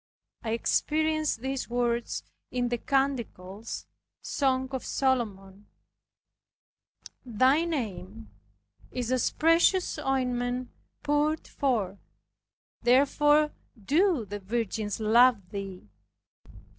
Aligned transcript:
I 0.43 0.53
experienced 0.53 1.41
these 1.43 1.69
words 1.69 2.23
in 2.49 2.69
the 2.69 2.79
Canticles 2.79 3.85
(Song 4.19 4.67
of 4.71 4.83
Solomon): 4.83 5.67
"Thy 7.23 7.65
name 7.65 8.31
is 8.89 9.11
as 9.11 9.29
precious 9.29 9.99
ointment 9.99 10.71
poured 11.03 11.47
forth; 11.47 11.99
therefore 12.81 13.51
do 13.79 14.25
the 14.25 14.39
virgins 14.39 14.99
love 14.99 15.51
thee." 15.51 15.87